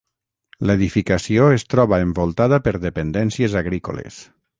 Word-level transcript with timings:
L'edificació 0.69 1.49
es 1.57 1.65
troba 1.73 1.99
envoltada 2.05 2.59
per 2.69 2.73
dependències 2.87 3.59
agrícoles. 3.63 4.19